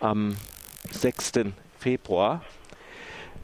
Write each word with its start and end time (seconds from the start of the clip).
Am 0.00 0.36
6. 0.90 1.32
Februar 1.78 2.42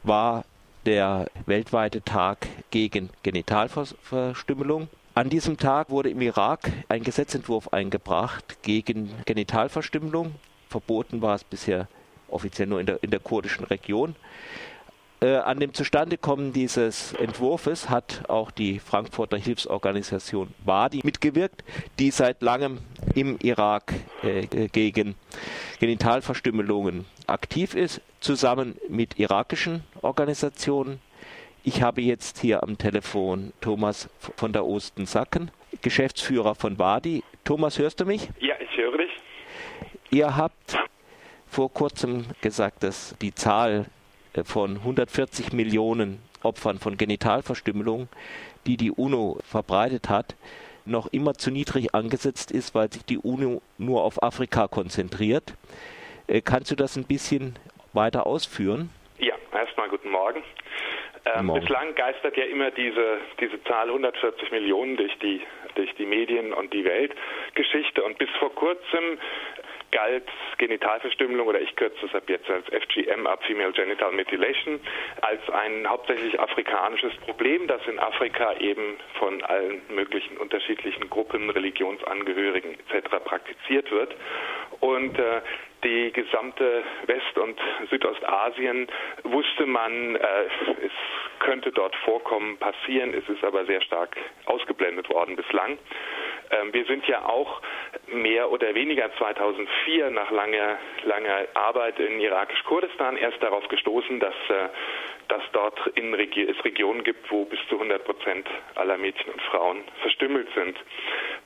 war 0.03 0.45
der 0.85 1.27
weltweite 1.47 2.03
Tag 2.03 2.47
gegen 2.69 3.09
Genitalverstümmelung. 3.23 4.87
An 5.15 5.29
diesem 5.29 5.57
Tag 5.57 5.89
wurde 5.89 6.11
im 6.11 6.21
Irak 6.21 6.71
ein 6.89 7.03
Gesetzentwurf 7.03 7.73
eingebracht 7.73 8.61
gegen 8.61 9.09
Genitalverstümmelung. 9.25 10.35
Verboten 10.69 11.23
war 11.23 11.35
es 11.35 11.43
bisher 11.43 11.87
offiziell 12.29 12.67
nur 12.67 12.79
in 12.79 12.85
der, 12.85 13.01
in 13.01 13.09
der 13.09 13.19
kurdischen 13.19 13.65
Region. 13.65 14.15
Äh, 15.23 15.37
an 15.37 15.61
dem 15.61 15.73
Zustandekommen 15.73 16.51
dieses 16.51 17.13
Entwurfs 17.13 17.89
hat 17.89 18.23
auch 18.27 18.51
die 18.51 18.79
Frankfurter 18.79 19.37
Hilfsorganisation 19.37 20.53
Wadi 20.65 20.99
mitgewirkt, 21.01 21.63
die 21.97 22.11
seit 22.11 22.41
langem 22.41 22.79
im 23.15 23.37
Irak 23.41 23.93
äh, 24.21 24.67
gegen 24.67 25.15
Genitalverstümmelungen 25.79 27.05
aktiv 27.25 27.73
ist, 27.73 28.01
zusammen 28.19 28.75
mit 28.89 29.17
irakischen 29.17 29.85
Organisationen. 30.01 30.99
Ich 31.63 31.81
habe 31.81 32.01
jetzt 32.01 32.39
hier 32.39 32.61
am 32.61 32.77
Telefon 32.77 33.53
Thomas 33.61 34.09
von 34.35 34.51
der 34.51 34.65
Osten-Sacken, 34.65 35.51
Geschäftsführer 35.81 36.53
von 36.53 36.77
Wadi. 36.79 37.23
Thomas, 37.45 37.79
hörst 37.79 38.01
du 38.01 38.05
mich? 38.05 38.27
Ja, 38.41 38.55
ich 38.59 38.75
höre 38.75 38.97
dich. 38.97 39.11
Ihr 40.09 40.35
habt 40.35 40.77
vor 41.47 41.71
kurzem 41.71 42.25
gesagt, 42.41 42.83
dass 42.83 43.15
die 43.21 43.33
Zahl 43.33 43.85
von 44.43 44.77
140 44.77 45.53
Millionen 45.53 46.19
Opfern 46.43 46.79
von 46.79 46.97
Genitalverstümmelung, 46.97 48.09
die 48.65 48.77
die 48.77 48.91
UNO 48.91 49.39
verbreitet 49.43 50.09
hat, 50.09 50.35
noch 50.85 51.07
immer 51.13 51.33
zu 51.33 51.51
niedrig 51.51 51.93
angesetzt 51.93 52.51
ist, 52.51 52.75
weil 52.75 52.91
sich 52.91 53.05
die 53.05 53.17
UNO 53.17 53.61
nur 53.77 54.03
auf 54.03 54.21
Afrika 54.21 54.67
konzentriert. 54.67 55.55
Äh, 56.27 56.41
kannst 56.41 56.71
du 56.71 56.75
das 56.75 56.97
ein 56.97 57.05
bisschen 57.05 57.55
weiter 57.93 58.25
ausführen? 58.25 58.89
Ja, 59.19 59.35
erstmal 59.53 59.89
guten 59.89 60.09
Morgen. 60.09 60.43
Ähm, 61.25 61.45
Morgen. 61.45 61.61
Bislang 61.61 61.95
geistert 61.95 62.35
ja 62.35 62.43
immer 62.45 62.71
diese, 62.71 63.19
diese 63.39 63.63
Zahl 63.63 63.87
140 63.87 64.51
Millionen 64.51 64.97
durch 64.97 65.17
die, 65.19 65.41
durch 65.75 65.93
die 65.95 66.05
Medien 66.05 66.53
und 66.53 66.73
die 66.73 66.83
Weltgeschichte. 66.83 68.03
Und 68.03 68.17
bis 68.17 68.29
vor 68.39 68.53
kurzem 68.53 69.19
galt 69.93 70.27
Genitalverstümmelung 70.57 71.47
oder 71.47 71.61
ich 71.61 71.75
kürze 71.75 72.05
es 72.05 72.15
ab 72.15 72.23
jetzt 72.27 72.49
als 72.49 72.65
FGM 72.65 73.27
ab, 73.27 73.43
Female 73.45 73.71
Genital 73.71 74.11
Mutilation, 74.11 74.79
als 75.21 75.47
ein 75.51 75.87
hauptsächlich 75.87 76.39
afrikanisches 76.39 77.15
Problem, 77.17 77.67
das 77.67 77.81
in 77.87 77.99
Afrika 77.99 78.57
eben 78.57 78.97
von 79.19 79.41
allen 79.43 79.81
möglichen 79.89 80.37
unterschiedlichen 80.37 81.09
Gruppen, 81.09 81.49
Religionsangehörigen 81.49 82.75
etc. 82.89 83.09
praktiziert 83.23 83.89
wird. 83.91 84.15
Und 84.79 85.17
äh, 85.17 85.41
die 85.83 86.11
gesamte 86.11 86.83
West- 87.05 87.37
und 87.37 87.59
Südostasien 87.89 88.87
wusste 89.23 89.65
man, 89.65 90.15
äh, 90.15 90.19
es 90.83 90.91
könnte 91.39 91.71
dort 91.71 91.95
vorkommen, 91.97 92.57
passieren, 92.57 93.13
es 93.13 93.27
ist 93.29 93.43
aber 93.43 93.65
sehr 93.65 93.81
stark 93.81 94.17
ausgeblendet 94.45 95.09
worden 95.09 95.35
bislang. 95.35 95.77
Ähm, 96.51 96.73
wir 96.73 96.85
sind 96.85 97.07
ja 97.07 97.25
auch 97.25 97.61
mehr 98.07 98.51
oder 98.51 98.73
weniger 98.75 99.09
2004 99.17 100.09
nach 100.11 100.31
langer, 100.31 100.77
langer 101.03 101.47
Arbeit 101.53 101.99
in 101.99 102.19
irakisch-Kurdistan 102.19 103.17
erst 103.17 103.41
darauf 103.41 103.67
gestoßen, 103.67 104.19
dass, 104.19 104.35
äh, 104.49 104.69
dass 105.29 105.41
dort 105.53 105.79
in 105.95 106.13
Regi 106.13 106.43
es 106.43 106.63
Regionen 106.63 107.03
gibt, 107.03 107.29
wo 107.31 107.45
bis 107.45 107.59
zu 107.69 107.75
100 107.75 108.03
Prozent 108.03 108.47
aller 108.75 108.97
Mädchen 108.97 109.31
und 109.31 109.41
Frauen 109.43 109.83
verstümmelt 110.01 110.47
sind. 110.55 110.77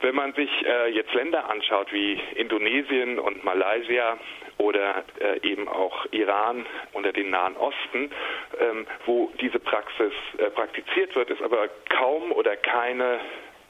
Wenn 0.02 0.16
man 0.16 0.34
sich 0.34 0.50
äh, 0.66 0.90
jetzt 0.90 1.14
Länder 1.14 1.50
anschaut 1.50 1.92
wie 1.92 2.20
Indonesien 2.36 3.20
und 3.20 3.44
Malaysia 3.44 4.18
oder 4.58 5.04
äh, 5.20 5.48
eben 5.48 5.68
auch 5.68 6.06
Iran 6.12 6.66
oder 6.94 7.12
den 7.14 7.30
Nahen 7.30 7.56
Osten, 7.58 8.12
ähm, 8.60 8.88
wo 9.06 9.32
diese 9.40 9.60
Praxis 9.60 10.14
praktiziert 10.56 11.16
wird, 11.16 11.30
ist 11.30 11.42
aber 11.42 11.70
kaum 11.90 12.32
oder 12.32 12.56
keine 12.56 13.20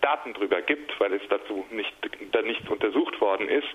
Daten 0.01 0.33
darüber 0.33 0.61
gibt, 0.61 0.99
weil 0.99 1.13
es 1.13 1.21
dazu 1.29 1.65
nicht, 1.71 1.93
da 2.31 2.41
nicht 2.41 2.69
untersucht 2.69 3.19
worden 3.19 3.49
ist, 3.49 3.67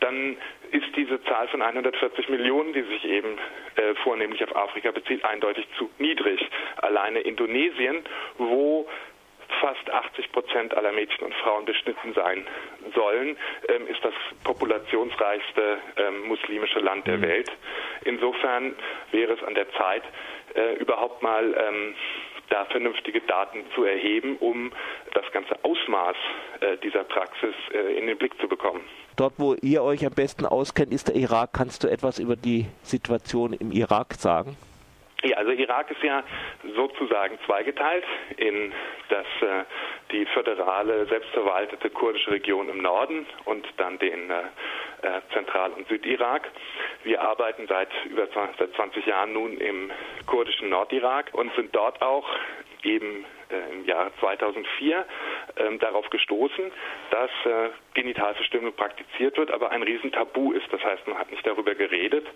dann 0.00 0.36
ist 0.72 0.96
diese 0.96 1.22
Zahl 1.24 1.48
von 1.48 1.62
140 1.62 2.28
Millionen, 2.28 2.72
die 2.72 2.82
sich 2.82 3.04
eben 3.04 3.38
äh, 3.76 3.94
vornehmlich 4.02 4.42
auf 4.44 4.54
Afrika 4.56 4.90
bezieht, 4.90 5.24
eindeutig 5.24 5.66
zu 5.78 5.90
niedrig. 5.98 6.40
Alleine 6.76 7.20
Indonesien, 7.20 8.04
wo 8.38 8.88
fast 9.60 9.88
80 9.90 10.32
Prozent 10.32 10.74
aller 10.74 10.92
Mädchen 10.92 11.24
und 11.24 11.34
Frauen 11.34 11.64
beschnitten 11.64 12.12
sein 12.14 12.46
sollen, 12.94 13.36
ähm, 13.68 13.86
ist 13.88 14.04
das 14.04 14.14
populationsreichste 14.44 15.78
ähm, 15.96 16.26
muslimische 16.26 16.80
Land 16.80 17.06
der 17.06 17.18
mhm. 17.18 17.22
Welt. 17.22 17.52
Insofern 18.04 18.74
wäre 19.12 19.32
es 19.34 19.42
an 19.42 19.54
der 19.54 19.70
Zeit, 19.72 20.02
äh, 20.54 20.74
überhaupt 20.74 21.22
mal 21.22 21.44
ähm, 21.44 21.94
da 22.50 22.64
vernünftige 22.66 23.20
Daten 23.22 23.64
zu 23.74 23.84
erheben, 23.84 24.36
um 24.38 24.72
das 25.14 25.24
ganze 25.32 25.56
Ausmaß 25.64 26.16
äh, 26.60 26.76
dieser 26.78 27.04
Praxis 27.04 27.54
äh, 27.72 27.98
in 27.98 28.06
den 28.06 28.16
Blick 28.18 28.38
zu 28.40 28.48
bekommen. 28.48 28.82
Dort, 29.16 29.34
wo 29.38 29.54
ihr 29.54 29.82
euch 29.82 30.04
am 30.04 30.12
besten 30.12 30.44
auskennt, 30.44 30.92
ist 30.92 31.08
der 31.08 31.16
Irak. 31.16 31.50
Kannst 31.52 31.84
du 31.84 31.88
etwas 31.88 32.18
über 32.18 32.36
die 32.36 32.66
Situation 32.82 33.52
im 33.54 33.72
Irak 33.72 34.14
sagen? 34.14 34.56
Ja, 35.22 35.38
also 35.38 35.50
Irak 35.50 35.90
ist 35.90 36.02
ja 36.02 36.22
sozusagen 36.74 37.38
zweigeteilt 37.46 38.04
in 38.36 38.72
das, 39.08 39.26
äh, 39.40 39.64
die 40.12 40.26
föderale, 40.26 41.06
selbstverwaltete 41.06 41.90
kurdische 41.90 42.30
Region 42.30 42.68
im 42.68 42.82
Norden 42.82 43.26
und 43.46 43.66
dann 43.78 43.98
den 43.98 44.30
äh, 44.30 44.40
äh 44.40 44.44
Zentral- 45.32 45.72
und 45.72 45.88
Südirak. 45.88 46.48
Wir 47.04 47.22
arbeiten 47.22 47.66
seit 47.68 47.88
über 48.06 48.30
20, 48.30 48.56
seit 48.58 48.74
20 48.74 49.06
Jahren 49.06 49.32
nun 49.32 49.58
im 49.58 49.90
kurdischen 50.26 50.68
Nordirak 50.68 51.32
und 51.32 51.54
sind 51.54 51.74
dort 51.74 52.02
auch 52.02 52.26
eben 52.86 53.26
äh, 53.50 53.72
im 53.72 53.84
Jahr 53.84 54.10
2004 54.20 55.04
äh, 55.56 55.78
darauf 55.78 56.08
gestoßen, 56.10 56.72
dass 57.10 57.30
äh, 57.44 57.70
Genitalverstümmelung 57.94 58.74
praktiziert 58.74 59.36
wird, 59.38 59.50
aber 59.50 59.70
ein 59.70 59.82
Riesentabu 59.82 60.52
ist. 60.52 60.66
Das 60.72 60.82
heißt, 60.82 61.06
man 61.06 61.18
hat 61.18 61.30
nicht 61.30 61.46
darüber 61.46 61.74
geredet. 61.74 62.26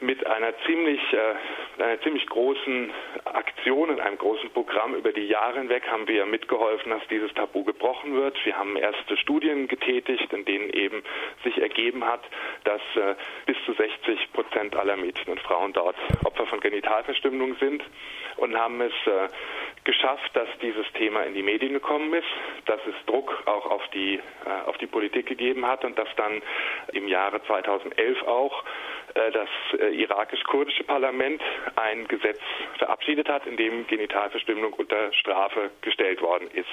Mit 0.00 0.26
einer 0.26 0.52
ziemlich, 0.66 1.00
äh, 1.12 1.82
einer 1.82 2.00
ziemlich 2.02 2.26
großen 2.26 2.90
Aktion, 3.24 3.90
in 3.90 4.00
einem 4.00 4.18
großen 4.18 4.50
Programm 4.50 4.94
über 4.94 5.12
die 5.12 5.26
Jahre 5.26 5.58
hinweg 5.58 5.86
haben 5.88 6.08
wir 6.08 6.26
mitgeholfen, 6.26 6.90
dass 6.90 7.06
dieses 7.08 7.32
Tabu 7.34 7.64
gebrochen 7.64 8.14
wird. 8.14 8.36
Wir 8.44 8.56
haben 8.56 8.76
erste 8.76 9.16
Studien 9.16 9.68
getätigt, 9.68 10.32
in 10.32 10.44
denen 10.44 10.70
eben 10.70 11.02
sich 11.44 11.58
ergeben 11.60 12.04
hat, 12.04 12.22
dass 12.64 12.80
äh, 12.96 13.14
bis 13.46 13.56
zu 13.64 13.72
60 13.74 14.32
Prozent 14.32 14.76
aller 14.76 14.96
Mädchen 14.96 15.32
und 15.32 15.40
Frauen 15.40 15.72
dort 15.72 15.96
Opfer 16.24 16.46
von 16.46 16.60
Genitalverstümmelung 16.60 17.56
sind 17.56 17.82
und 18.36 18.56
haben 18.56 18.80
es 18.80 18.92
äh, 19.06 19.28
geschafft, 19.86 20.30
dass 20.34 20.48
dieses 20.60 20.84
Thema 20.94 21.22
in 21.22 21.32
die 21.32 21.42
Medien 21.42 21.72
gekommen 21.72 22.12
ist, 22.12 22.26
dass 22.66 22.80
es 22.86 22.94
Druck 23.06 23.42
auch 23.46 23.70
auf 23.70 23.88
die, 23.94 24.16
äh, 24.16 24.68
auf 24.68 24.76
die 24.78 24.86
Politik 24.86 25.26
gegeben 25.26 25.64
hat 25.66 25.84
und 25.84 25.98
dass 25.98 26.08
dann 26.16 26.42
im 26.92 27.08
Jahre 27.08 27.42
2011 27.44 28.22
auch 28.24 28.64
äh, 29.14 29.30
das 29.30 29.48
äh, 29.78 29.94
irakisch-kurdische 29.94 30.84
Parlament 30.84 31.40
ein 31.76 32.06
Gesetz 32.08 32.40
verabschiedet 32.78 33.28
hat, 33.28 33.46
in 33.46 33.56
dem 33.56 33.86
Genitalverstümmelung 33.86 34.74
unter 34.74 35.12
Strafe 35.14 35.70
gestellt 35.80 36.20
worden 36.20 36.50
ist. 36.52 36.66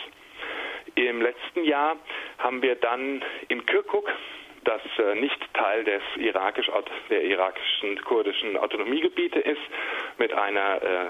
Im 0.95 1.22
letzten 1.22 1.63
Jahr 1.63 1.95
haben 2.40 2.62
wir 2.62 2.75
dann 2.75 3.24
in 3.47 3.66
Kirkuk 3.66 4.12
das 4.63 4.81
äh, 4.97 5.16
nicht 5.16 5.38
Teil 5.53 5.84
des 5.84 6.01
irakisch, 6.18 6.69
der 7.09 7.24
irakischen 7.24 8.01
kurdischen 8.03 8.57
Autonomiegebiete 8.57 9.40
ist, 9.40 9.62
mit 10.18 10.34
einer 10.34 10.81
äh, 10.81 11.09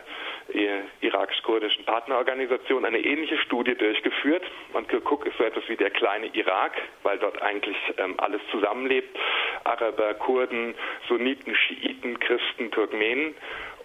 irakisch-kurdischen 1.02 1.86
Partnerorganisation 1.86 2.86
eine 2.86 3.00
ähnliche 3.00 3.38
Studie 3.38 3.76
durchgeführt. 3.76 4.44
Und 4.74 4.90
Kirkuk 4.90 5.26
ist 5.26 5.38
so 5.38 5.44
etwas 5.44 5.68
wie 5.68 5.76
der 5.76 5.90
kleine 5.90 6.28
Irak, 6.28 6.74
weil 7.04 7.18
dort 7.20 7.42
eigentlich 7.42 7.78
ähm, 7.98 8.16
alles 8.18 8.42
zusammenlebt. 8.52 9.18
Araber, 9.64 10.14
Kurden, 10.16 10.76
Sunniten, 11.08 11.56
Schiiten, 11.56 12.20
Christen, 12.20 12.72
Turkmenen. 12.72 13.36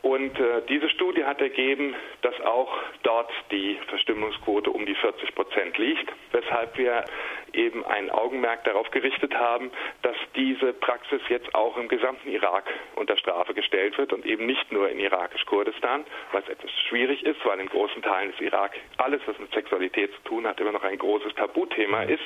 Und 0.03 0.39
äh, 0.39 0.63
diese 0.69 0.89
Studie 0.91 1.25
hat 1.25 1.41
ergeben, 1.41 1.95
dass 2.23 2.41
auch 2.43 2.73
dort 3.03 3.31
die 3.51 3.79
Verstimmungsquote 3.89 4.71
um 4.71 4.87
die 4.87 4.95
40 4.95 5.35
Prozent 5.35 5.77
liegt, 5.79 6.13
weshalb 6.33 6.79
wir 6.79 7.05
eben 7.53 7.85
ein 7.85 8.11
Augenmerk 8.11 8.65
darauf 8.65 8.91
gerichtet 8.91 9.35
haben, 9.35 9.71
dass 10.03 10.17
diese 10.37 10.73
Praxis 10.73 11.21
jetzt 11.29 11.55
auch 11.55 11.77
im 11.77 11.89
gesamten 11.89 12.29
Irak 12.29 12.65
unter 12.95 13.17
Strafe 13.17 13.55
gestellt 13.55 13.99
wird 13.99 14.13
und 14.13 14.25
eben 14.25 14.47
nicht 14.47 14.71
nur 14.71 14.89
in 14.89 15.01
irakisch-Kurdistan, 15.01 16.05
was 16.33 16.49
etwas 16.49 16.71
schwierig 16.89 17.25
ist, 17.25 17.45
weil 17.45 17.59
in 17.59 17.69
großen 17.69 18.03
Teilen 18.03 18.31
des 18.33 18.41
Irak 18.41 18.73
alles, 18.99 19.21
was 19.27 19.39
mit 19.39 19.53
Sexualität 19.53 20.13
zu 20.15 20.21
tun 20.23 20.47
hat, 20.47 20.61
immer 20.61 20.73
noch 20.73 20.85
ein 20.85 20.99
großes 20.99 21.35
Tabuthema 21.35 22.03
ist, 22.03 22.23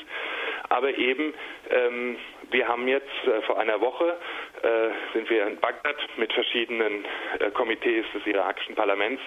aber 0.68 0.96
eben 0.98 1.34
ähm, 1.70 2.16
Wir 2.52 2.68
haben 2.68 2.86
jetzt 2.86 3.08
äh, 3.26 3.40
vor 3.42 3.58
einer 3.58 3.80
Woche 3.80 4.16
äh, 4.62 4.90
sind 5.14 5.28
wir 5.30 5.46
in 5.46 5.58
Bagdad 5.58 5.96
mit 6.18 6.32
verschiedenen 6.32 7.04
äh, 7.38 7.50
Komitees 7.50 8.04
des 8.14 8.26
irakischen 8.26 8.74
Parlaments 8.74 9.22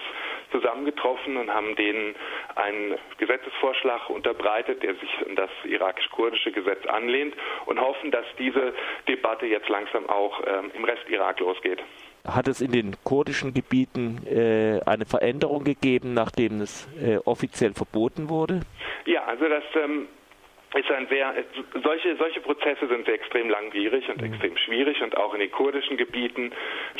zusammengetroffen 0.52 1.36
und 1.36 1.52
haben 1.52 1.74
denen 1.74 2.14
einen 2.54 2.94
Gesetzesvorschlag 3.18 4.08
unterbreitet, 4.08 4.82
der 4.82 4.94
sich 4.94 5.10
an 5.28 5.34
das 5.34 5.50
irakisch-kurdische 5.64 6.52
Gesetz 6.52 6.86
anlehnt 6.86 7.34
und 7.66 7.80
hoffen, 7.80 8.12
dass 8.12 8.24
diese 8.38 8.72
Debatte 9.08 9.46
jetzt 9.46 9.68
langsam 9.68 10.08
auch 10.08 10.40
ähm, 10.46 10.70
im 10.74 10.84
Rest 10.84 11.02
Irak 11.08 11.40
losgeht. 11.40 11.82
Hat 12.24 12.48
es 12.48 12.60
in 12.60 12.72
den 12.72 12.96
kurdischen 13.04 13.54
Gebieten 13.54 14.24
äh, 14.26 14.80
eine 14.86 15.04
Veränderung 15.04 15.64
gegeben, 15.64 16.14
nachdem 16.14 16.60
es 16.60 16.88
äh, 17.00 17.18
offiziell 17.24 17.74
verboten 17.74 18.28
wurde? 18.28 18.60
Ja, 19.04 19.24
also 19.24 19.48
das 19.48 19.64
ähm, 19.74 20.08
ist 20.76 20.90
ein 20.90 21.06
sehr, 21.08 21.34
solche, 21.82 22.16
solche 22.16 22.40
Prozesse 22.40 22.86
sind 22.88 23.06
sehr 23.06 23.14
extrem 23.14 23.48
langwierig 23.48 24.08
und 24.08 24.20
mhm. 24.20 24.32
extrem 24.32 24.56
schwierig 24.56 25.00
und 25.02 25.16
auch 25.16 25.34
in 25.34 25.40
den 25.40 25.50
kurdischen 25.50 25.96
Gebieten 25.96 26.52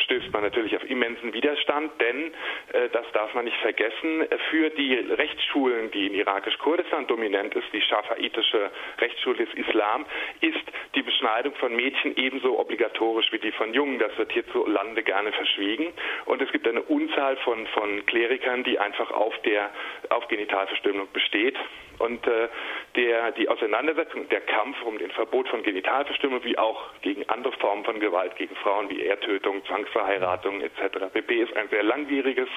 stößt 0.05 0.33
man 0.33 0.43
natürlich 0.43 0.77
auf 0.77 0.89
immensen 0.89 1.33
Widerstand, 1.33 1.93
denn, 2.01 2.33
äh, 2.73 2.89
das 2.93 3.07
darf 3.13 3.35
man 3.35 3.45
nicht 3.45 3.57
vergessen, 3.59 4.27
für 4.51 4.71
die 4.71 4.95
Rechtsschulen, 4.95 5.91
die 5.91 6.07
in 6.07 6.15
irakisch-Kurdistan 6.15 7.07
dominant 7.07 7.55
ist, 7.55 7.67
die 7.73 7.83
schafaitische 7.83 8.71
Rechtsschule 8.99 9.47
des 9.47 9.55
Islam, 9.55 10.07
ist 10.41 10.65
die 10.95 11.03
Beschneidung 11.03 11.55
von 11.57 11.75
Mädchen 11.75 12.17
ebenso 12.17 12.59
obligatorisch 12.59 13.31
wie 13.33 13.39
die 13.39 13.53
von 13.53 13.75
Jungen. 13.75 13.99
Das 13.99 14.17
wird 14.19 14.33
hierzulande 14.33 15.03
gerne 15.03 15.33
verschwiegen 15.33 15.93
und 16.25 16.43
es 16.43 16.51
gibt 16.53 16.67
eine 16.67 16.83
Unzahl 16.83 17.37
von, 17.39 17.67
von 17.69 18.05
Klerikern, 18.07 18.65
die 18.65 18.79
einfach 18.79 19.11
auf 19.11 19.37
der, 19.43 19.71
auf 20.11 20.29
Genitalverstümmelung 20.29 21.09
besteht 21.13 21.57
und 21.99 22.27
äh, 22.27 22.49
der, 22.95 23.33
die 23.33 23.49
Auseinandersetzung, 23.49 24.29
der 24.29 24.41
Kampf 24.41 24.81
um 24.83 24.99
den 24.99 25.11
Verbot 25.11 25.49
von 25.49 25.63
Genitalverstümmelung 25.63 26.45
wie 26.45 26.59
auch 26.59 26.91
gegen 27.03 27.29
andere 27.29 27.53
Formen 27.55 27.85
von 27.85 28.01
Gewalt 28.01 28.37
gegen 28.37 28.55
Frauen 28.57 28.89
wie 28.91 29.01
Ehrtötung, 29.01 29.65
Zwangsverheiratung 29.67 30.61
etc. 30.61 31.13
pp. 31.13 31.43
ist 31.43 31.57
ein 31.57 31.69
sehr 31.69 31.83
langwieriges, 31.83 32.49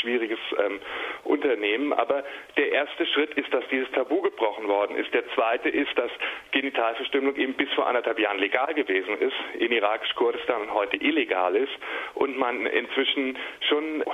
schwieriges 0.00 0.38
ähm, 0.58 0.80
Unternehmen. 1.24 1.92
Aber 1.92 2.24
der 2.56 2.72
erste 2.72 3.06
Schritt 3.06 3.34
ist, 3.34 3.52
dass 3.52 3.64
dieses 3.70 3.90
Tabu 3.92 4.20
gebrochen 4.22 4.68
worden 4.68 4.96
ist. 4.96 5.12
Der 5.14 5.28
zweite 5.34 5.68
ist, 5.68 5.96
dass 5.96 6.10
Genitalverstümmelung 6.52 7.36
eben 7.36 7.54
bis 7.54 7.72
vor 7.74 7.86
anderthalb 7.86 8.18
Jahren 8.18 8.38
legal 8.38 8.72
gewesen 8.74 9.18
ist, 9.18 9.36
in 9.58 9.72
irakisch-Kurdistan 9.72 10.62
und 10.62 10.74
heute 10.74 10.96
illegal 10.96 11.54
ist 11.56 11.72
und 12.14 12.38
man 12.38 12.66
inzwischen 12.66 13.38
schon 13.68 14.04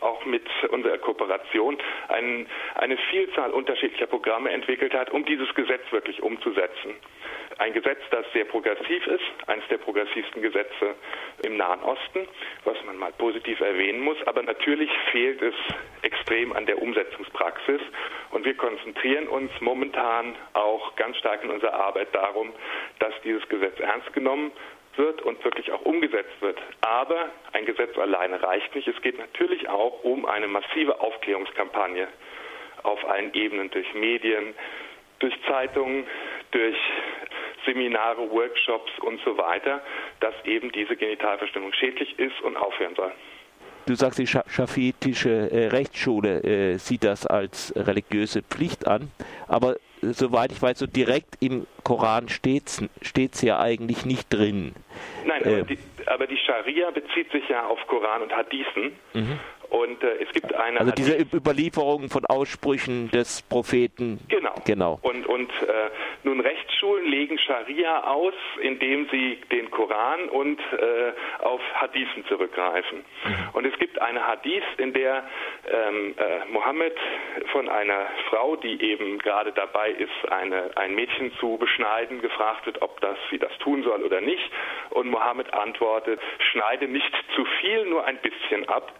auch 0.00 0.24
mit 0.26 0.42
unserer 0.70 0.98
Kooperation 0.98 1.78
ein, 2.08 2.46
eine 2.74 2.96
Vielzahl 3.10 3.50
unterschiedlicher 3.50 4.06
Programme 4.06 4.23
entwickelt 4.26 4.94
hat, 4.94 5.10
um 5.10 5.24
dieses 5.24 5.52
Gesetz 5.54 5.82
wirklich 5.90 6.22
umzusetzen. 6.22 6.94
Ein 7.58 7.72
Gesetz, 7.72 8.00
das 8.10 8.26
sehr 8.32 8.44
progressiv 8.46 9.06
ist, 9.06 9.22
eines 9.46 9.66
der 9.68 9.78
progressivsten 9.78 10.42
Gesetze 10.42 10.94
im 11.42 11.56
Nahen 11.56 11.82
Osten, 11.82 12.26
was 12.64 12.76
man 12.84 12.96
mal 12.96 13.12
positiv 13.12 13.60
erwähnen 13.60 14.00
muss. 14.00 14.16
Aber 14.26 14.42
natürlich 14.42 14.90
fehlt 15.12 15.40
es 15.40 15.54
extrem 16.02 16.52
an 16.52 16.66
der 16.66 16.80
Umsetzungspraxis. 16.82 17.80
Und 18.30 18.44
wir 18.44 18.56
konzentrieren 18.56 19.28
uns 19.28 19.52
momentan 19.60 20.34
auch 20.54 20.96
ganz 20.96 21.16
stark 21.18 21.44
in 21.44 21.50
unserer 21.50 21.74
Arbeit 21.74 22.14
darum, 22.14 22.52
dass 22.98 23.14
dieses 23.22 23.46
Gesetz 23.48 23.78
ernst 23.78 24.12
genommen 24.14 24.50
wird 24.96 25.22
und 25.22 25.42
wirklich 25.44 25.70
auch 25.72 25.82
umgesetzt 25.82 26.40
wird. 26.40 26.60
Aber 26.80 27.30
ein 27.52 27.66
Gesetz 27.66 27.96
alleine 27.98 28.42
reicht 28.42 28.74
nicht. 28.74 28.88
Es 28.88 29.00
geht 29.02 29.18
natürlich 29.18 29.68
auch 29.68 30.02
um 30.02 30.26
eine 30.26 30.48
massive 30.48 31.00
Aufklärungskampagne 31.00 32.08
auf 32.84 33.04
allen 33.08 33.34
Ebenen, 33.34 33.70
durch 33.70 33.92
Medien, 33.94 34.54
durch 35.18 35.34
Zeitungen, 35.46 36.06
durch 36.52 36.76
Seminare, 37.66 38.30
Workshops 38.30 38.92
und 39.00 39.20
so 39.24 39.36
weiter, 39.36 39.82
dass 40.20 40.34
eben 40.44 40.70
diese 40.72 40.96
Genitalverstümmelung 40.96 41.74
schädlich 41.74 42.18
ist 42.18 42.40
und 42.42 42.56
aufhören 42.56 42.94
soll. 42.94 43.12
Du 43.86 43.94
sagst, 43.94 44.18
die 44.18 44.26
schafitische 44.26 45.50
äh, 45.50 45.66
Rechtsschule 45.66 46.42
äh, 46.42 46.78
sieht 46.78 47.04
das 47.04 47.26
als 47.26 47.72
religiöse 47.76 48.42
Pflicht 48.42 48.86
an, 48.86 49.10
aber 49.46 49.76
äh, 50.02 50.12
soweit 50.12 50.52
ich 50.52 50.62
weiß, 50.62 50.78
so 50.78 50.86
direkt 50.86 51.36
im 51.40 51.66
Koran 51.82 52.30
steht 52.30 52.66
es 52.66 53.42
ja 53.42 53.60
eigentlich 53.60 54.06
nicht 54.06 54.32
drin. 54.32 54.74
Nein, 55.26 55.42
aber, 55.42 55.58
äh, 55.58 55.64
die, 55.64 55.78
aber, 56.06 56.26
die, 56.26 56.38
Scharia 56.38 56.90
bezieht 56.92 57.30
sich 57.30 57.46
ja 57.48 57.66
auf 57.66 57.78
Koran 57.86 58.22
und 58.22 58.34
Hadithen. 58.34 58.92
Mhm. 59.12 59.38
Und 59.70 60.02
äh, 60.02 60.22
es 60.22 60.32
gibt 60.32 60.54
eine. 60.54 60.80
Also 60.80 60.92
diese 60.92 61.16
Überlieferung 61.34 62.08
von 62.08 62.24
Aussprüchen 62.26 63.10
des 63.10 63.42
Propheten. 63.42 64.20
Genau. 64.28 64.54
genau. 64.64 64.98
Und, 65.02 65.26
und 65.26 65.50
äh, 65.50 65.90
nun 66.22 66.40
Rechtsschulen 66.40 67.06
legen 67.06 67.38
Scharia 67.38 68.04
aus, 68.04 68.34
indem 68.60 69.08
sie 69.10 69.40
den 69.52 69.70
Koran 69.70 70.28
und 70.28 70.58
äh, 70.60 71.12
auf 71.44 71.60
Hadithen 71.74 72.24
zurückgreifen. 72.26 72.98
Mhm. 72.98 73.48
Und 73.52 73.66
es 73.66 73.78
gibt 73.78 74.00
eine 74.00 74.26
Hadith, 74.26 74.64
in 74.78 74.92
der 74.92 75.24
ähm, 75.70 76.14
äh, 76.16 76.52
Mohammed 76.52 76.96
von 77.52 77.68
einer 77.68 78.06
Frau, 78.30 78.56
die 78.56 78.82
eben 78.82 79.18
gerade 79.18 79.52
dabei 79.52 79.90
ist, 79.90 80.32
eine, 80.32 80.70
ein 80.76 80.94
Mädchen 80.94 81.32
zu 81.40 81.56
beschneiden, 81.58 82.20
gefragt 82.20 82.66
wird, 82.66 82.82
ob 82.82 83.00
das 83.00 83.16
sie 83.30 83.38
das 83.38 83.52
tun 83.58 83.82
soll 83.82 84.02
oder 84.02 84.20
nicht. 84.20 84.50
Und 84.90 85.08
Mohammed 85.08 85.52
antwortet: 85.52 86.20
Schneide 86.52 86.88
nicht 86.88 87.12
zu 87.34 87.44
viel, 87.60 87.86
nur 87.86 88.04
ein 88.04 88.18
bisschen 88.18 88.68
ab 88.68 88.92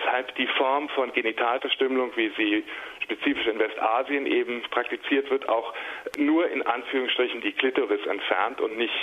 weshalb 0.00 0.34
die 0.36 0.46
Form 0.46 0.88
von 0.90 1.12
Genitalverstümmelung, 1.12 2.12
wie 2.16 2.30
sie 2.36 2.64
spezifisch 3.02 3.46
in 3.46 3.58
Westasien 3.58 4.26
eben 4.26 4.62
praktiziert 4.70 5.30
wird, 5.30 5.48
auch 5.48 5.74
nur 6.16 6.48
in 6.48 6.62
Anführungsstrichen 6.62 7.40
die 7.40 7.52
Klitoris 7.52 8.04
entfernt 8.06 8.60
und 8.60 8.76
nicht 8.76 8.94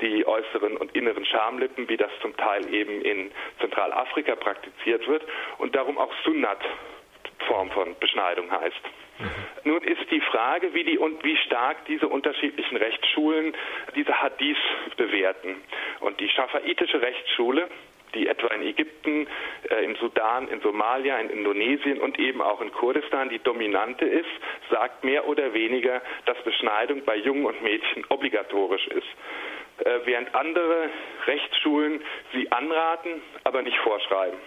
die 0.00 0.26
äußeren 0.26 0.76
und 0.76 0.94
inneren 0.94 1.24
Schamlippen, 1.24 1.88
wie 1.88 1.96
das 1.96 2.10
zum 2.20 2.36
Teil 2.36 2.72
eben 2.72 3.02
in 3.02 3.30
Zentralafrika 3.60 4.34
praktiziert 4.36 5.06
wird 5.06 5.22
und 5.58 5.74
darum 5.74 5.98
auch 5.98 6.12
Sunnat 6.24 6.60
Form 7.46 7.70
von 7.70 7.96
Beschneidung 7.98 8.50
heißt. 8.50 8.82
Mhm. 9.18 9.26
Nun 9.64 9.82
ist 9.82 10.10
die 10.10 10.20
Frage, 10.20 10.74
wie, 10.74 10.84
die, 10.84 10.98
und 10.98 11.22
wie 11.24 11.36
stark 11.38 11.84
diese 11.86 12.08
unterschiedlichen 12.08 12.76
Rechtsschulen 12.76 13.54
diese 13.94 14.20
Hadith 14.22 14.56
bewerten. 14.96 15.56
Und 16.00 16.20
die 16.20 16.28
schafaitische 16.28 17.00
Rechtsschule, 17.00 17.68
die 18.14 18.26
etwa 18.26 18.48
in 18.48 18.62
Ägypten, 18.62 19.26
äh, 19.70 19.84
im 19.84 19.96
Sudan, 19.96 20.48
in 20.48 20.60
Somalia, 20.60 21.18
in 21.18 21.30
Indonesien 21.30 22.00
und 22.00 22.18
eben 22.18 22.40
auch 22.40 22.60
in 22.60 22.72
Kurdistan 22.72 23.28
die 23.28 23.38
dominante 23.38 24.04
ist, 24.04 24.30
sagt 24.70 25.04
mehr 25.04 25.26
oder 25.28 25.54
weniger, 25.54 26.02
dass 26.26 26.36
Beschneidung 26.44 27.04
bei 27.04 27.16
Jungen 27.16 27.46
und 27.46 27.62
Mädchen 27.62 28.04
obligatorisch 28.08 28.86
ist. 28.88 29.08
Äh, 29.84 30.00
während 30.04 30.34
andere 30.34 30.90
Rechtsschulen 31.26 32.02
sie 32.32 32.50
anraten, 32.52 33.22
aber 33.44 33.62
nicht 33.62 33.78
vorschreiben. 33.78 34.38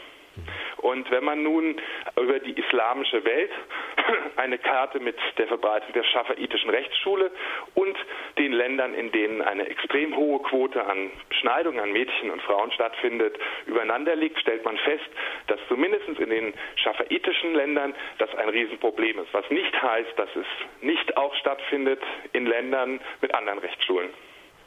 Und 0.77 1.09
wenn 1.11 1.23
man 1.23 1.43
nun 1.43 1.81
über 2.19 2.39
die 2.39 2.59
islamische 2.59 3.23
Welt 3.23 3.51
eine 4.35 4.57
Karte 4.57 4.99
mit 4.99 5.15
der 5.37 5.47
Verbreitung 5.47 5.93
der 5.93 6.03
schafaitischen 6.03 6.69
Rechtsschule 6.69 7.31
und 7.73 7.97
den 8.37 8.53
Ländern, 8.53 8.93
in 8.93 9.11
denen 9.11 9.41
eine 9.41 9.67
extrem 9.67 10.15
hohe 10.15 10.39
Quote 10.39 10.85
an 10.85 11.11
Beschneidungen 11.29 11.79
an 11.79 11.91
Mädchen 11.91 12.31
und 12.31 12.41
Frauen 12.41 12.71
stattfindet, 12.71 13.37
übereinander 13.65 14.15
liegt, 14.15 14.39
stellt 14.39 14.63
man 14.65 14.77
fest, 14.77 15.09
dass 15.47 15.59
zumindest 15.67 16.07
in 16.07 16.29
den 16.29 16.53
schafaitischen 16.75 17.53
Ländern 17.53 17.93
das 18.17 18.33
ein 18.35 18.49
Riesenproblem 18.49 19.19
ist. 19.19 19.33
Was 19.33 19.49
nicht 19.49 19.81
heißt, 19.81 20.17
dass 20.17 20.29
es 20.35 20.45
nicht 20.81 21.17
auch 21.17 21.33
stattfindet 21.35 22.01
in 22.33 22.45
Ländern 22.45 22.99
mit 23.21 23.33
anderen 23.33 23.59
Rechtsschulen. 23.59 24.09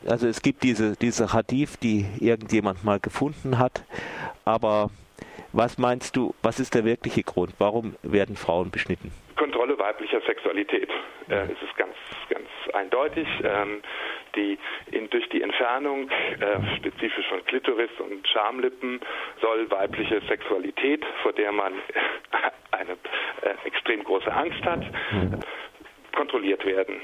Also 0.07 0.29
es 0.29 0.43
gibt 0.43 0.63
diese, 0.63 0.97
diese 0.97 1.33
Hadith, 1.33 1.81
die 1.83 2.07
irgendjemand 2.21 2.85
mal 2.85 3.01
gefunden 3.01 3.59
hat, 3.59 3.83
aber 4.45 4.91
was 5.53 5.79
meinst 5.79 6.17
du, 6.17 6.35
was 6.43 6.61
ist 6.61 6.75
der 6.75 6.85
wirkliche 6.85 7.23
Grund? 7.23 7.55
Warum 7.59 7.97
werden 8.03 8.37
Frauen 8.37 8.71
beschnitten? 8.71 9.13
Kontrolle 9.37 9.79
weiblicher 9.79 10.21
Sexualität. 10.27 10.91
Äh, 11.29 11.45
es 11.45 11.63
ist 11.63 11.77
ganz, 11.77 11.95
ganz 12.29 12.49
eindeutig. 12.75 13.27
Ähm, 13.43 13.83
die, 14.35 14.59
in, 14.93 15.09
durch 15.11 15.29
die 15.31 15.43
Entfernung 15.43 16.11
äh, 16.11 16.77
spezifisch 16.77 17.27
von 17.29 17.45
Klitoris 17.47 17.91
und 17.99 18.27
Schamlippen 18.29 19.01
soll 19.41 19.71
weibliche 19.71 20.21
Sexualität, 20.29 21.05
vor 21.23 21.33
der 21.33 21.51
man 21.53 21.73
eine 22.73 22.93
äh, 22.93 23.67
extrem 23.67 24.05
große 24.05 24.33
Angst 24.33 24.63
hat, 24.65 24.85
mhm 25.13 25.41
kontrolliert 26.19 26.65
werden, 26.67 26.97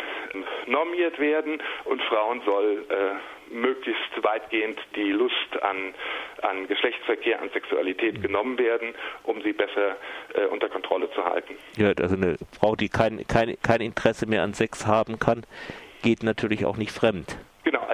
normiert 0.67 1.19
werden 1.21 1.63
und 1.85 2.03
Frauen 2.03 2.43
soll 2.45 2.85
äh, 2.89 3.55
möglichst 3.55 4.11
weitgehend 4.23 4.79
die 4.97 5.13
Lust 5.13 5.63
an, 5.63 5.95
an 6.43 6.67
Geschlechtsverkehr, 6.67 7.41
an 7.41 7.49
Sexualität 7.51 8.21
genommen 8.21 8.59
werden, 8.59 8.93
um 9.23 9.41
sie 9.43 9.53
besser 9.53 9.97
äh, 10.35 10.47
unter 10.47 10.69
Kontrolle 10.69 11.09
zu 11.13 11.25
halten. 11.25 11.55
Ja, 11.77 11.93
also 11.97 12.17
eine 12.17 12.37
Frau, 12.59 12.75
die 12.75 12.89
kein, 12.89 13.25
kein, 13.29 13.57
kein 13.63 13.81
Interesse 13.81 14.27
mehr 14.27 14.43
an 14.43 14.53
Sex 14.53 14.85
haben 14.87 15.21
kann, 15.21 15.47
geht 16.03 16.25
natürlich 16.25 16.67
auch 16.67 16.77
nicht 16.77 16.91
fremd. 16.91 17.39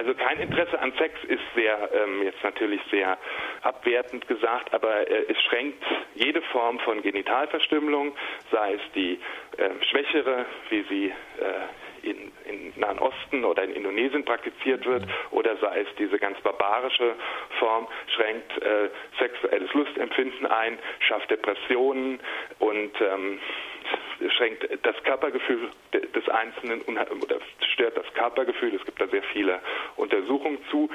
Also 0.01 0.15
kein 0.15 0.39
Interesse 0.39 0.79
an 0.79 0.91
Sex 0.97 1.13
ist 1.25 1.43
sehr, 1.53 1.91
ähm, 1.93 2.23
jetzt 2.23 2.43
natürlich 2.43 2.81
sehr 2.89 3.19
abwertend 3.61 4.27
gesagt, 4.27 4.73
aber 4.73 5.07
äh, 5.07 5.25
es 5.29 5.39
schränkt 5.43 5.83
jede 6.15 6.41
Form 6.41 6.79
von 6.79 7.03
Genitalverstümmelung, 7.03 8.15
sei 8.51 8.73
es 8.73 8.81
die 8.95 9.19
äh, 9.57 9.69
schwächere, 9.91 10.47
wie 10.69 10.81
sie 10.89 11.05
äh, 11.05 12.09
in, 12.09 12.31
in 12.45 12.73
Nahen 12.77 12.97
Osten 12.97 13.45
oder 13.45 13.63
in 13.63 13.75
Indonesien 13.75 14.25
praktiziert 14.25 14.87
wird, 14.87 15.05
oder 15.29 15.55
sei 15.57 15.81
es 15.81 15.95
diese 15.99 16.17
ganz 16.17 16.41
barbarische 16.41 17.13
Form, 17.59 17.87
schränkt 18.15 18.57
äh, 18.59 18.89
sexuelles 19.19 19.71
Lustempfinden 19.73 20.47
ein, 20.47 20.79
schafft 21.07 21.29
Depressionen 21.29 22.19
und 22.57 22.99
ähm, 23.01 23.39
schränkt 24.41 24.67
das 24.83 24.95
Körpergefühl 25.03 25.69
des 25.93 26.29
Einzelnen 26.29 26.81
oder 26.81 27.37
stört 27.73 27.95
das 27.95 28.11
Körpergefühl. 28.15 28.73
Es 28.73 28.83
gibt 28.85 28.99
da 28.99 29.07
sehr 29.07 29.21
viele 29.33 29.59
Untersuchungen 29.97 30.57
zu 30.71 30.89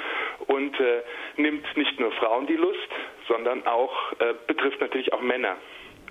und 0.49 0.79
äh, 0.81 1.03
nimmt 1.37 1.65
nicht 1.76 2.00
nur 2.00 2.11
Frauen 2.12 2.49
die 2.49 2.57
Lust, 2.57 2.88
sondern 3.29 3.65
auch 3.67 4.12
äh, 4.19 4.35
betrifft 4.49 4.81
natürlich 4.81 5.12
auch 5.12 5.21
Männer 5.21 5.57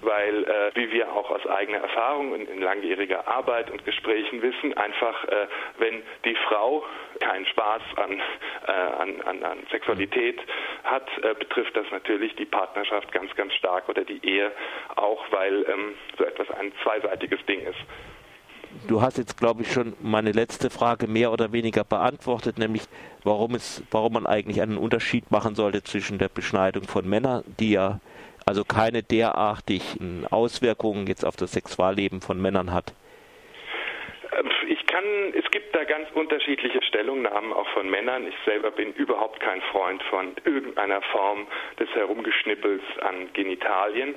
weil, 0.06 0.44
äh, 0.44 0.72
wie 0.76 0.92
wir 0.92 1.12
auch 1.12 1.30
aus 1.30 1.46
eigener 1.48 1.80
Erfahrung 1.80 2.36
in, 2.36 2.48
in 2.48 2.62
langjähriger 2.62 3.28
Arbeit 3.28 3.72
und 3.72 3.84
Gesprächen 3.86 4.42
wissen, 4.42 4.74
einfach, 4.78 5.24
äh, 5.26 5.48
wenn 5.78 6.04
die 6.24 6.36
Frau 6.48 6.84
keinen 7.20 7.46
Spaß 7.46 7.82
an, 7.98 8.22
äh, 8.68 8.72
an, 8.72 9.22
an, 9.22 9.44
an, 9.44 9.58
Sexualität 9.72 10.40
hat, 10.84 11.08
äh, 11.24 11.34
betrifft 11.34 11.76
das 11.76 11.86
natürlich 11.92 12.36
die 12.36 12.46
Partnerschaft 12.46 13.12
ganz, 13.12 13.34
ganz 13.36 13.54
stark 13.54 13.90
oder 13.90 14.04
die 14.04 14.26
Ehe 14.26 14.52
auch, 14.96 15.24
weil 15.32 15.66
ähm, 15.70 15.96
so 16.18 16.24
etwas 16.24 16.50
ein 16.52 16.72
zweiseitiges 16.84 17.44
Ding 17.46 17.62
ist. 17.62 17.80
Du 18.88 19.02
hast 19.02 19.18
jetzt, 19.18 19.38
glaube 19.38 19.62
ich, 19.62 19.72
schon 19.72 19.94
meine 20.02 20.32
letzte 20.32 20.70
Frage 20.70 21.08
mehr 21.08 21.32
oder 21.32 21.54
weniger 21.54 21.84
beantwortet, 21.84 22.60
nämlich 22.60 22.84
warum, 23.24 23.56
es, 23.56 23.84
warum 23.90 24.14
man 24.14 24.28
eigentlich 24.28 24.62
einen 24.62 24.78
Unterschied 24.78 25.32
machen 25.32 25.56
sollte 25.56 25.82
zwischen 25.82 26.20
der 26.20 26.30
Beschneidung 26.30 26.84
von 26.84 27.08
Männern, 27.08 27.44
die 27.60 27.72
ja 27.72 28.00
also 28.46 28.64
keine 28.64 29.02
derartigen 29.02 30.28
Auswirkungen 30.30 31.08
jetzt 31.08 31.26
auf 31.26 31.36
das 31.36 31.54
Sexualleben 31.54 32.22
von 32.22 32.40
Männern 32.40 32.72
hat. 32.72 32.94
Ähm, 34.38 34.50
ich 34.68 34.86
kann, 34.86 35.04
es 35.38 35.50
gibt 35.52 35.76
da 35.76 35.84
ganz 35.84 36.08
unterschiedliche 36.14 36.82
Stellungnahmen 36.84 37.52
auch 37.54 37.68
von 37.70 37.90
Männern. 37.90 38.28
Ich 38.28 38.36
selber 38.46 38.70
bin 38.72 38.94
überhaupt 38.94 39.40
kein 39.40 39.62
Freund 39.72 40.02
von 40.04 40.36
irgendeiner 40.46 41.02
Form 41.02 41.48
des 41.80 41.90
Herumgeschnippels 41.96 42.84
an 43.02 43.34
Genitalien. 43.34 44.14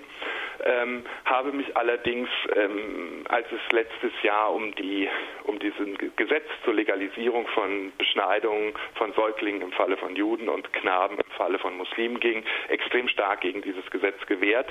Ähm, 0.64 1.04
habe 1.24 1.52
mich 1.52 1.76
allerdings, 1.76 2.28
ähm, 2.56 3.24
als 3.28 3.46
es 3.52 3.72
letztes 3.72 4.12
Jahr 4.22 4.52
um 4.52 4.74
die 4.74 5.08
um 5.44 5.58
diesen 5.58 5.96
Gesetz 6.16 6.46
zur 6.64 6.74
Legalisierung 6.74 7.46
von 7.48 7.92
Beschneidung 7.96 8.76
von 8.94 9.12
Säuglingen 9.12 9.62
im 9.62 9.72
Falle 9.72 9.96
von 9.96 10.16
Juden 10.16 10.48
und 10.48 10.72
Knaben 10.72 11.16
im 11.16 11.30
Falle 11.36 11.58
von 11.58 11.76
Muslimen 11.76 12.20
ging, 12.20 12.44
extrem 12.68 13.08
stark 13.08 13.40
gegen 13.40 13.62
dieses 13.62 13.88
Gesetz 13.90 14.26
gewehrt, 14.26 14.68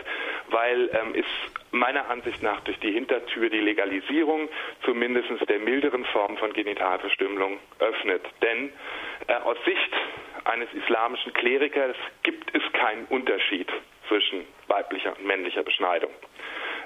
weil 0.49 0.89
ähm, 0.93 1.15
es 1.15 1.25
meiner 1.71 2.09
Ansicht 2.09 2.43
nach 2.43 2.59
durch 2.61 2.79
die 2.79 2.91
Hintertür 2.91 3.49
die 3.49 3.59
Legalisierung 3.59 4.49
zumindest 4.83 5.29
der 5.49 5.59
milderen 5.59 6.05
Form 6.05 6.37
von 6.37 6.53
Genitalverstümmelung 6.53 7.59
öffnet. 7.79 8.23
Denn 8.41 8.71
äh, 9.27 9.33
aus 9.35 9.57
Sicht 9.65 9.91
eines 10.45 10.71
islamischen 10.73 11.33
Klerikers 11.33 11.95
gibt 12.23 12.55
es 12.55 12.61
keinen 12.73 13.05
Unterschied 13.05 13.67
zwischen 14.07 14.45
weiblicher 14.67 15.15
und 15.17 15.25
männlicher 15.25 15.63
Beschneidung. 15.63 16.11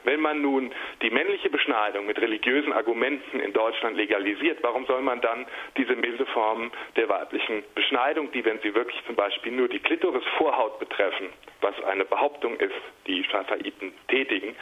Wenn 0.03 0.19
man 0.19 0.41
nun 0.41 0.71
die 1.01 1.09
männliche 1.09 1.49
Beschneidung 1.49 2.05
mit 2.05 2.19
religiösen 2.19 2.73
Argumenten 2.73 3.39
in 3.39 3.53
Deutschland 3.53 3.97
legalisiert, 3.97 4.59
warum 4.61 4.85
soll 4.85 5.01
man 5.01 5.21
dann 5.21 5.45
diese 5.77 5.95
milde 5.95 6.25
Form 6.27 6.71
der 6.95 7.09
weiblichen 7.09 7.63
Beschneidung, 7.75 8.31
die, 8.31 8.43
wenn 8.45 8.59
sie 8.59 8.73
wirklich 8.73 8.99
zum 9.05 9.15
Beispiel 9.15 9.51
nur 9.51 9.67
die 9.67 9.79
Klitorisvorhaut 9.79 10.79
betreffen, 10.79 11.29
was 11.61 11.75
eine 11.83 12.05
Behauptung 12.05 12.55
ist, 12.57 12.73
die 13.07 13.23
Schafaiten 13.23 13.93
tätigen, 14.07 14.55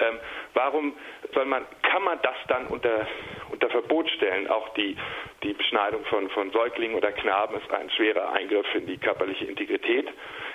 ähm, 0.00 0.18
warum 0.54 0.94
soll 1.34 1.44
man, 1.44 1.64
kann 1.82 2.02
man 2.02 2.18
das 2.22 2.36
dann 2.48 2.66
unter, 2.68 3.06
unter 3.50 3.68
Verbot 3.68 4.08
stellen? 4.10 4.48
Auch 4.48 4.68
die, 4.74 4.96
die 5.42 5.52
Beschneidung 5.52 6.04
von, 6.06 6.28
von 6.30 6.50
Säuglingen 6.50 6.96
oder 6.96 7.12
Knaben 7.12 7.56
ist 7.56 7.70
ein 7.72 7.90
schwerer 7.90 8.32
Eingriff 8.32 8.66
in 8.74 8.86
die 8.86 8.98
körperliche 8.98 9.44
Integrität. 9.44 10.08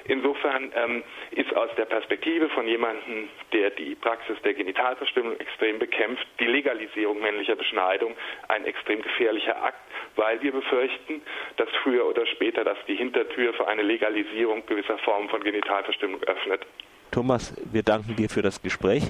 Insofern 0.05 0.71
ähm, 0.75 1.03
ist 1.31 1.55
aus 1.55 1.69
der 1.77 1.85
Perspektive 1.85 2.49
von 2.49 2.67
jemandem, 2.67 3.29
der 3.53 3.69
die 3.71 3.95
Praxis 4.23 4.41
der 4.43 4.53
Genitalverstümmelung 4.53 5.39
extrem 5.39 5.79
bekämpft, 5.79 6.25
die 6.39 6.45
Legalisierung 6.45 7.19
männlicher 7.19 7.55
Beschneidung 7.55 8.15
ein 8.47 8.65
extrem 8.65 9.01
gefährlicher 9.01 9.61
Akt, 9.61 9.79
weil 10.15 10.41
wir 10.41 10.51
befürchten, 10.51 11.21
dass 11.57 11.67
früher 11.83 12.05
oder 12.05 12.25
später 12.27 12.63
das 12.63 12.77
die 12.87 12.95
Hintertür 12.95 13.53
für 13.53 13.67
eine 13.67 13.81
Legalisierung 13.81 14.65
gewisser 14.65 14.97
Formen 14.99 15.29
von 15.29 15.43
Genitalverstümmelung 15.43 16.23
öffnet. 16.23 16.65
Thomas, 17.11 17.53
wir 17.71 17.83
danken 17.83 18.15
dir 18.15 18.29
für 18.29 18.41
das 18.41 18.61
Gespräch. 18.61 19.03